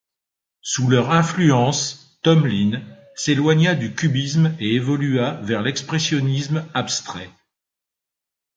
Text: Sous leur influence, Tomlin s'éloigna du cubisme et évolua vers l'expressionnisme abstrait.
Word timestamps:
Sous 0.61 0.87
leur 0.87 1.11
influence, 1.11 2.17
Tomlin 2.23 2.81
s'éloigna 3.13 3.75
du 3.75 3.93
cubisme 3.93 4.55
et 4.59 4.73
évolua 4.73 5.33
vers 5.43 5.61
l'expressionnisme 5.61 6.65
abstrait. 6.73 7.29